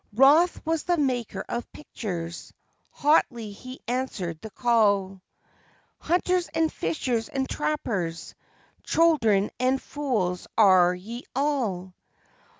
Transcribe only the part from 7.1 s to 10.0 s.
and trappers, children and